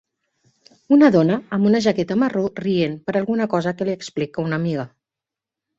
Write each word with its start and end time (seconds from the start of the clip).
Una 0.97 1.09
dona 1.15 1.35
amb 1.57 1.69
una 1.73 1.81
jaqueta 1.87 2.19
marró 2.23 2.45
rient 2.63 2.97
per 3.11 3.19
alguna 3.21 3.51
cosa 3.55 3.77
que 3.79 3.89
li 3.91 3.99
explica 4.01 4.49
una 4.51 4.63
amiga. 4.65 4.93